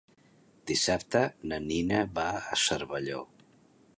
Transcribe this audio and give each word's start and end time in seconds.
Dissabte 0.71 1.21
na 1.51 1.59
Nina 1.67 2.01
va 2.17 2.25
a 2.57 2.59
Cervelló. 2.65 3.23